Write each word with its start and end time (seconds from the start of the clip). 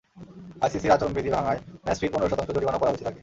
আইসিসির 0.61 0.91
আচরণবিধি 0.91 1.29
ভাঙায় 1.29 1.59
ম্যাচ 1.85 1.97
ফির 1.99 2.11
পনেরো 2.13 2.29
শতাংশ 2.31 2.49
জরিমানাও 2.55 2.81
করা 2.81 2.91
হয়েছে 2.91 3.05
তাঁকে। 3.05 3.19